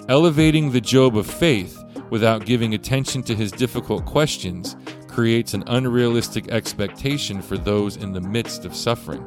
Elevating 0.08 0.72
the 0.72 0.82
Job 0.82 1.16
of 1.16 1.28
faith 1.28 1.78
without 2.10 2.46
giving 2.46 2.74
attention 2.74 3.22
to 3.24 3.36
his 3.36 3.52
difficult 3.52 4.06
questions 4.06 4.76
creates 5.08 5.54
an 5.54 5.64
unrealistic 5.68 6.50
expectation 6.50 7.42
for 7.42 7.58
those 7.58 7.98
in 7.98 8.14
the 8.14 8.22
midst 8.22 8.66
of 8.66 8.76
suffering. 8.76 9.24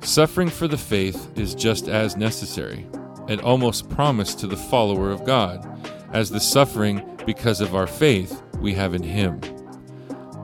Suffering 0.00 0.48
for 0.48 0.66
the 0.66 0.78
faith 0.78 1.30
is 1.36 1.54
just 1.54 1.88
as 1.88 2.16
necessary 2.16 2.86
and 3.32 3.40
almost 3.40 3.88
promised 3.88 4.38
to 4.38 4.46
the 4.46 4.56
follower 4.56 5.10
of 5.10 5.24
God 5.24 5.66
as 6.12 6.30
the 6.30 6.38
suffering 6.38 7.02
because 7.24 7.60
of 7.60 7.74
our 7.74 7.86
faith 7.86 8.42
we 8.60 8.74
have 8.74 8.94
in 8.94 9.02
Him. 9.02 9.40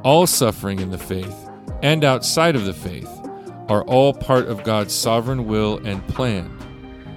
All 0.02 0.26
suffering 0.26 0.80
in 0.80 0.90
the 0.90 0.98
faith 0.98 1.48
and 1.82 2.02
outside 2.02 2.56
of 2.56 2.64
the 2.64 2.72
faith 2.72 3.10
are 3.68 3.84
all 3.84 4.14
part 4.14 4.46
of 4.46 4.64
God's 4.64 4.94
sovereign 4.94 5.46
will 5.46 5.78
and 5.86 6.06
plan. 6.08 6.50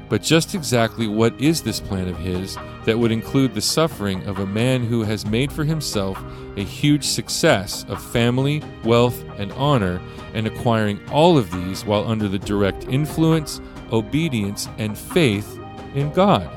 But 0.09 0.21
just 0.21 0.53
exactly 0.53 1.07
what 1.07 1.39
is 1.39 1.61
this 1.61 1.79
plan 1.79 2.09
of 2.09 2.17
His 2.17 2.57
that 2.85 2.99
would 2.99 3.11
include 3.11 3.53
the 3.53 3.61
suffering 3.61 4.27
of 4.27 4.39
a 4.39 4.45
man 4.45 4.83
who 4.83 5.03
has 5.03 5.25
made 5.25 5.51
for 5.51 5.63
himself 5.63 6.21
a 6.57 6.63
huge 6.63 7.05
success 7.05 7.85
of 7.87 8.03
family, 8.11 8.61
wealth, 8.83 9.23
and 9.37 9.51
honor, 9.53 10.01
and 10.33 10.47
acquiring 10.47 10.99
all 11.09 11.37
of 11.37 11.51
these 11.51 11.85
while 11.85 12.05
under 12.07 12.27
the 12.27 12.39
direct 12.39 12.85
influence, 12.85 13.61
obedience, 13.91 14.67
and 14.77 14.97
faith 14.97 15.60
in 15.93 16.11
God? 16.11 16.49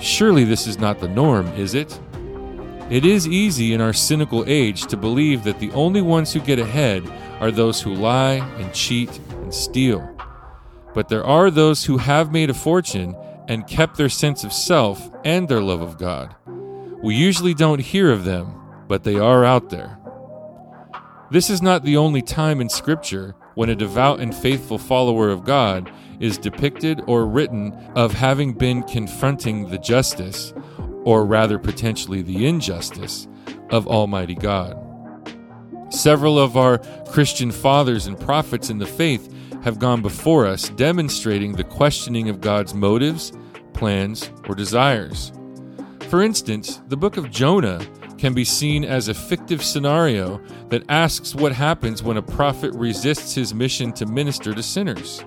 Surely 0.00 0.44
this 0.44 0.66
is 0.66 0.78
not 0.78 1.00
the 1.00 1.08
norm, 1.08 1.46
is 1.48 1.74
it? 1.74 1.98
It 2.90 3.04
is 3.04 3.26
easy 3.26 3.72
in 3.72 3.80
our 3.80 3.92
cynical 3.92 4.44
age 4.46 4.86
to 4.86 4.96
believe 4.96 5.42
that 5.44 5.58
the 5.58 5.72
only 5.72 6.02
ones 6.02 6.32
who 6.32 6.40
get 6.40 6.58
ahead 6.58 7.02
are 7.40 7.50
those 7.50 7.82
who 7.82 7.94
lie 7.94 8.34
and 8.58 8.72
cheat 8.72 9.18
and 9.18 9.52
steal. 9.52 10.08
But 10.94 11.08
there 11.08 11.24
are 11.24 11.50
those 11.50 11.84
who 11.84 11.98
have 11.98 12.32
made 12.32 12.48
a 12.48 12.54
fortune 12.54 13.16
and 13.48 13.66
kept 13.66 13.96
their 13.96 14.08
sense 14.08 14.44
of 14.44 14.52
self 14.52 15.10
and 15.24 15.48
their 15.48 15.60
love 15.60 15.80
of 15.80 15.98
God. 15.98 16.34
We 17.02 17.14
usually 17.14 17.54
don't 17.54 17.80
hear 17.80 18.10
of 18.10 18.24
them, 18.24 18.54
but 18.88 19.04
they 19.04 19.18
are 19.18 19.44
out 19.44 19.70
there. 19.70 19.98
This 21.30 21.50
is 21.50 21.60
not 21.60 21.82
the 21.82 21.96
only 21.96 22.22
time 22.22 22.60
in 22.60 22.68
Scripture 22.68 23.34
when 23.54 23.68
a 23.68 23.74
devout 23.74 24.20
and 24.20 24.34
faithful 24.34 24.78
follower 24.78 25.30
of 25.30 25.44
God 25.44 25.90
is 26.20 26.38
depicted 26.38 27.00
or 27.06 27.26
written 27.26 27.72
of 27.94 28.12
having 28.12 28.52
been 28.52 28.82
confronting 28.82 29.68
the 29.68 29.78
justice, 29.78 30.52
or 31.04 31.24
rather 31.24 31.58
potentially 31.58 32.22
the 32.22 32.46
injustice, 32.46 33.28
of 33.70 33.86
Almighty 33.86 34.34
God. 34.34 34.76
Several 35.90 36.38
of 36.38 36.56
our 36.56 36.78
Christian 37.08 37.50
fathers 37.50 38.06
and 38.06 38.18
prophets 38.18 38.70
in 38.70 38.78
the 38.78 38.86
faith 38.86 39.32
have 39.62 39.78
gone 39.78 40.02
before 40.02 40.46
us, 40.46 40.68
demonstrating 40.70 41.52
the 41.52 41.64
questioning 41.64 42.28
of 42.28 42.40
God's 42.40 42.74
motives, 42.74 43.32
plans, 43.72 44.30
or 44.48 44.54
desires. 44.54 45.32
For 46.08 46.22
instance, 46.22 46.80
the 46.88 46.96
book 46.96 47.16
of 47.16 47.30
Jonah 47.30 47.84
can 48.18 48.32
be 48.32 48.44
seen 48.44 48.84
as 48.84 49.08
a 49.08 49.14
fictive 49.14 49.62
scenario 49.62 50.40
that 50.68 50.84
asks 50.88 51.34
what 51.34 51.52
happens 51.52 52.02
when 52.02 52.16
a 52.16 52.22
prophet 52.22 52.72
resists 52.74 53.34
his 53.34 53.52
mission 53.54 53.92
to 53.92 54.06
minister 54.06 54.54
to 54.54 54.62
sinners. 54.62 55.22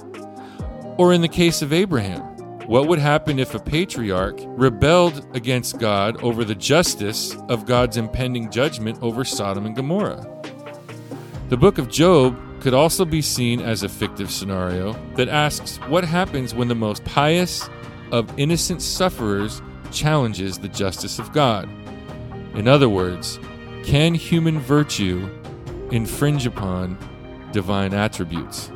Or 0.99 1.13
in 1.13 1.21
the 1.21 1.29
case 1.29 1.61
of 1.61 1.71
Abraham, 1.71 2.19
what 2.67 2.89
would 2.89 2.99
happen 2.99 3.39
if 3.39 3.55
a 3.55 3.59
patriarch 3.59 4.37
rebelled 4.47 5.25
against 5.33 5.79
God 5.79 6.21
over 6.21 6.43
the 6.43 6.53
justice 6.53 7.38
of 7.47 7.65
God's 7.65 7.95
impending 7.95 8.51
judgment 8.51 9.01
over 9.01 9.23
Sodom 9.23 9.65
and 9.65 9.77
Gomorrah? 9.77 10.27
The 11.47 11.55
book 11.55 11.77
of 11.77 11.88
Job 11.88 12.38
could 12.59 12.73
also 12.73 13.05
be 13.05 13.21
seen 13.21 13.62
as 13.62 13.81
a 13.81 13.88
fictive 13.88 14.29
scenario 14.29 14.91
that 15.15 15.29
asks 15.29 15.77
what 15.88 16.03
happens 16.03 16.53
when 16.53 16.67
the 16.67 16.75
most 16.75 17.05
pious 17.05 17.69
of 18.12 18.38
innocent 18.38 18.81
sufferers 18.81 19.62
challenges 19.93 20.59
the 20.59 20.67
justice 20.67 21.17
of 21.17 21.31
God. 21.31 21.69
In 22.55 22.67
other 22.67 22.89
words, 22.89 23.39
can 23.85 24.13
human 24.13 24.59
virtue 24.59 25.29
infringe 25.91 26.45
upon 26.45 26.97
divine 27.53 27.93
attributes? 27.93 28.69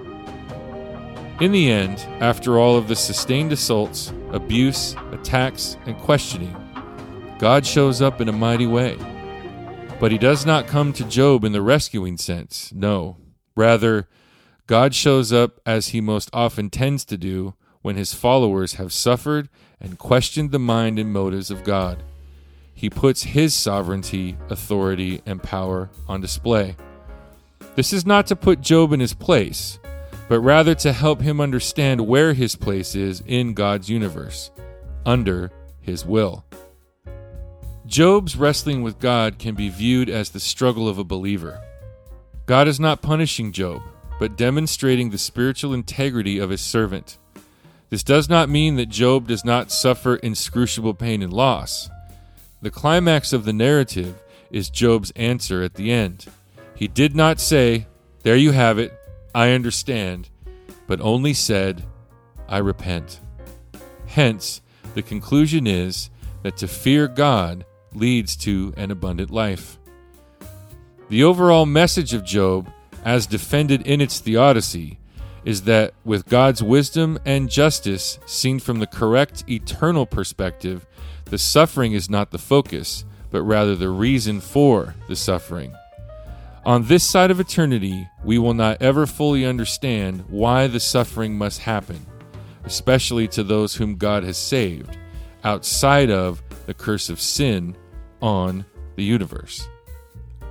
In 1.41 1.51
the 1.51 1.71
end, 1.71 1.99
after 2.21 2.59
all 2.59 2.77
of 2.77 2.87
the 2.87 2.95
sustained 2.95 3.51
assaults, 3.51 4.13
abuse, 4.31 4.95
attacks, 5.11 5.77
and 5.85 5.97
questioning, 5.97 6.55
God 7.39 7.65
shows 7.65 8.03
up 8.03 8.21
in 8.21 8.29
a 8.29 8.31
mighty 8.31 8.67
way. 8.67 8.97
But 9.99 10.11
he 10.11 10.19
does 10.19 10.45
not 10.45 10.67
come 10.67 10.93
to 10.93 11.03
Job 11.03 11.43
in 11.43 11.51
the 11.51 11.61
rescuing 11.61 12.17
sense, 12.17 12.71
no. 12.71 13.17
Rather, 13.55 14.07
God 14.67 14.93
shows 14.93 15.33
up 15.33 15.59
as 15.65 15.87
he 15.87 16.01
most 16.01 16.29
often 16.33 16.69
tends 16.69 17.03
to 17.05 17.17
do 17.17 17.55
when 17.81 17.95
his 17.95 18.13
followers 18.13 18.73
have 18.73 18.93
suffered 18.93 19.49
and 19.81 19.97
questioned 19.97 20.51
the 20.51 20.59
mind 20.59 20.99
and 20.99 21.11
motives 21.11 21.49
of 21.49 21.63
God. 21.63 22.03
He 22.75 22.89
puts 22.91 23.23
his 23.23 23.55
sovereignty, 23.55 24.37
authority, 24.49 25.21
and 25.25 25.41
power 25.41 25.89
on 26.07 26.21
display. 26.21 26.75
This 27.75 27.91
is 27.91 28.05
not 28.05 28.27
to 28.27 28.35
put 28.35 28.61
Job 28.61 28.93
in 28.93 28.99
his 28.99 29.13
place 29.13 29.79
but 30.27 30.39
rather 30.39 30.75
to 30.75 30.93
help 30.93 31.21
him 31.21 31.41
understand 31.41 32.07
where 32.07 32.33
his 32.33 32.55
place 32.55 32.95
is 32.95 33.21
in 33.25 33.53
God's 33.53 33.89
universe, 33.89 34.51
under 35.05 35.51
his 35.81 36.05
will. 36.05 36.45
Job's 37.85 38.35
wrestling 38.35 38.81
with 38.81 38.99
God 38.99 39.37
can 39.37 39.55
be 39.55 39.69
viewed 39.69 40.09
as 40.09 40.29
the 40.29 40.39
struggle 40.39 40.87
of 40.87 40.97
a 40.97 41.03
believer. 41.03 41.61
God 42.45 42.67
is 42.67 42.79
not 42.79 43.01
punishing 43.01 43.51
Job, 43.51 43.81
but 44.19 44.37
demonstrating 44.37 45.09
the 45.09 45.17
spiritual 45.17 45.73
integrity 45.73 46.39
of 46.39 46.49
his 46.49 46.61
servant. 46.61 47.17
This 47.89 48.03
does 48.03 48.29
not 48.29 48.49
mean 48.49 48.75
that 48.77 48.89
Job 48.89 49.27
does 49.27 49.45
not 49.45 49.71
suffer 49.71 50.15
inscrutable 50.15 50.93
pain 50.93 51.21
and 51.21 51.31
loss. 51.31 51.89
The 52.61 52.71
climax 52.71 53.33
of 53.33 53.45
the 53.45 53.53
narrative 53.53 54.15
is 54.49 54.69
Job's 54.69 55.11
answer 55.11 55.61
at 55.61 55.75
the 55.75 55.91
end. 55.91 56.25
He 56.73 56.87
did 56.87 57.15
not 57.15 57.39
say, 57.39 57.87
There 58.23 58.37
you 58.37 58.51
have 58.51 58.79
it, 58.79 58.97
I 59.35 59.51
understand, 59.51 60.29
but 60.87 61.01
only 61.01 61.33
said, 61.33 61.83
I 62.47 62.59
repent. 62.59 63.19
Hence, 64.05 64.61
the 64.93 65.01
conclusion 65.01 65.65
is 65.65 66.09
that 66.43 66.57
to 66.57 66.67
fear 66.67 67.07
God 67.07 67.65
leads 67.93 68.35
to 68.37 68.73
an 68.77 68.91
abundant 68.91 69.31
life. 69.31 69.79
The 71.09 71.23
overall 71.23 71.65
message 71.65 72.13
of 72.13 72.23
Job, 72.23 72.69
as 73.03 73.27
defended 73.27 73.87
in 73.87 74.01
its 74.01 74.19
theodicy, 74.19 74.99
is 75.45 75.63
that 75.63 75.93
with 76.05 76.27
God's 76.27 76.63
wisdom 76.63 77.19
and 77.25 77.49
justice 77.49 78.19
seen 78.25 78.59
from 78.59 78.79
the 78.79 78.87
correct 78.87 79.43
eternal 79.49 80.05
perspective, 80.05 80.85
the 81.25 81.37
suffering 81.37 81.93
is 81.93 82.09
not 82.09 82.31
the 82.31 82.37
focus, 82.37 83.03
but 83.31 83.41
rather 83.41 83.75
the 83.75 83.89
reason 83.89 84.39
for 84.39 84.95
the 85.07 85.15
suffering. 85.15 85.73
On 86.65 86.85
this 86.85 87.03
side 87.03 87.29
of 87.29 87.41
eternity, 87.41 88.07
we 88.23 88.37
will 88.37 88.53
not 88.53 88.81
ever 88.81 89.05
fully 89.05 89.45
understand 89.45 90.23
why 90.29 90.67
the 90.67 90.79
suffering 90.79 91.37
must 91.37 91.61
happen, 91.61 92.05
especially 92.63 93.27
to 93.29 93.43
those 93.43 93.75
whom 93.75 93.97
God 93.97 94.23
has 94.23 94.37
saved, 94.37 94.97
outside 95.43 96.09
of 96.09 96.41
the 96.65 96.73
curse 96.73 97.09
of 97.09 97.19
sin 97.19 97.75
on 98.21 98.65
the 98.95 99.03
universe. 99.03 99.67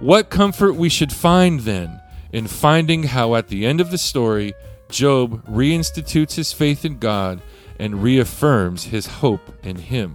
What 0.00 0.28
comfort 0.28 0.74
we 0.74 0.90
should 0.90 1.12
find 1.12 1.60
then 1.60 1.98
in 2.32 2.46
finding 2.46 3.04
how 3.04 3.34
at 3.34 3.48
the 3.48 3.64
end 3.64 3.80
of 3.80 3.90
the 3.90 3.98
story, 3.98 4.52
Job 4.90 5.46
reinstitutes 5.46 6.34
his 6.34 6.52
faith 6.52 6.84
in 6.84 6.98
God 6.98 7.40
and 7.78 8.02
reaffirms 8.02 8.84
his 8.84 9.06
hope 9.06 9.52
in 9.62 9.76
Him. 9.76 10.14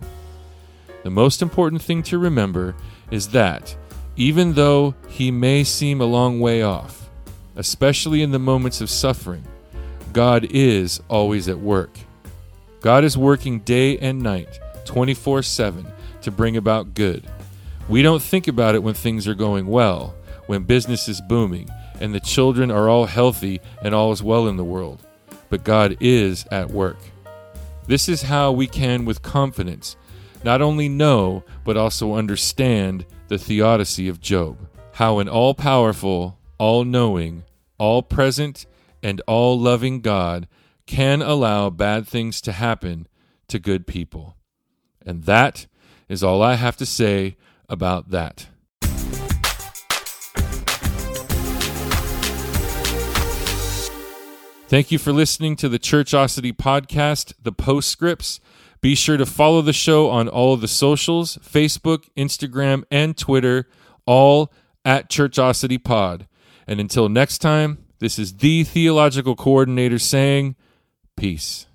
The 1.04 1.10
most 1.10 1.42
important 1.42 1.82
thing 1.82 2.04
to 2.04 2.18
remember 2.18 2.76
is 3.12 3.30
that 3.30 3.76
even 4.18 4.54
though 4.54 4.96
he 5.08 5.30
may 5.30 5.64
seem 5.64 6.02
a 6.02 6.06
long 6.06 6.40
way 6.40 6.64
off, 6.64 7.08
especially 7.56 8.24
in 8.24 8.32
the 8.32 8.40
moments 8.40 8.82
of 8.82 8.90
suffering, 8.90 9.44
God 10.12 10.48
is 10.50 11.00
always 11.08 11.48
at 11.48 11.60
work. 11.60 11.92
God 12.82 13.04
is 13.04 13.16
working 13.18 13.60
day 13.60 13.98
and 14.00 14.22
night, 14.22 14.60
24 14.86 15.44
7, 15.44 15.86
to 16.22 16.32
bring 16.32 16.58
about 16.58 16.96
good. 16.96 17.28
We 17.88 18.02
don't 18.02 18.22
think 18.22 18.48
about 18.48 18.74
it 18.74 18.82
when 18.82 18.96
things 18.96 19.28
are 19.28 19.36
going 19.36 19.68
well, 19.68 20.16
when 20.48 20.64
business 20.64 21.08
is 21.08 21.22
booming, 21.22 21.70
and 22.00 22.14
the 22.14 22.20
children 22.20 22.72
are 22.72 22.90
all 22.90 23.06
healthy 23.06 23.62
and 23.84 23.94
all 23.94 24.12
is 24.12 24.24
well 24.24 24.48
in 24.48 24.58
the 24.58 24.64
world. 24.64 25.06
But 25.50 25.64
God 25.64 25.96
is 26.00 26.46
at 26.52 26.72
work. 26.72 26.98
This 27.86 28.10
is 28.10 28.24
how 28.24 28.52
we 28.52 28.68
can, 28.68 29.06
with 29.06 29.22
confidence, 29.22 29.96
not 30.44 30.62
only 30.62 30.90
know, 30.90 31.44
but 31.64 31.78
also 31.78 32.16
understand 32.16 33.06
the 33.28 33.38
theodicy 33.38 34.08
of 34.08 34.20
Job. 34.20 34.70
How 34.94 35.20
an 35.20 35.30
all 35.30 35.54
powerful, 35.54 36.40
all 36.58 36.84
knowing, 36.84 37.44
all 37.78 38.02
present, 38.02 38.66
and 39.04 39.22
all 39.28 39.60
loving 39.60 40.02
God 40.02 40.48
can 40.86 41.22
allow 41.22 41.70
bad 41.70 42.08
things 42.08 42.42
to 42.42 42.52
happen 42.52 43.08
to 43.48 43.60
good 43.60 43.86
people. 43.86 44.36
And 45.06 45.24
that 45.26 45.68
is 46.10 46.24
all 46.24 46.42
I 46.42 46.56
have 46.56 46.78
to 46.78 46.86
say 46.86 47.38
about 47.70 48.10
that. 48.10 48.48
Thank 54.70 54.92
you 54.92 55.00
for 55.00 55.13
listening 55.13 55.56
to 55.58 55.70
the 55.70 55.80
Churchosity 55.80 56.52
podcast, 56.52 57.34
the 57.42 57.54
postscripts. 57.54 58.42
Be 58.82 58.96
sure 58.96 59.18
to 59.18 59.26
follow 59.26 59.62
the 59.62 59.74
show 59.74 60.10
on 60.10 60.28
all 60.28 60.54
of 60.54 60.62
the 60.62 60.68
socials 60.68 61.38
Facebook, 61.38 62.10
Instagram, 62.16 62.84
and 62.92 63.18
Twitter, 63.18 63.68
all 64.06 64.52
at 64.86 65.10
Churchosity 65.10 65.84
Pod. 65.84 66.28
And 66.68 66.80
until 66.80 67.10
next 67.10 67.40
time, 67.40 67.86
this 68.00 68.20
is 68.20 68.38
the 68.38 68.63
theological 68.63 69.36
coordinator 69.36 70.00
saying, 70.00 70.56
Peace. 71.16 71.68